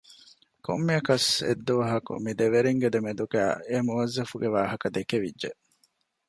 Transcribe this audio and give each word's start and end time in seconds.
ކޮންމެއަކަސް 0.65 1.29
އެއްދުވަހަކު 1.47 2.11
މި 2.23 2.31
ދެ 2.39 2.45
ވެރިންގެ 2.53 2.89
ދެމެދުގައި 2.93 3.53
އެ 3.69 3.77
މުވައްޒަފުގެ 3.87 4.49
ވާހަކަ 4.55 4.87
ދެކެވިއްޖެ 4.95 5.49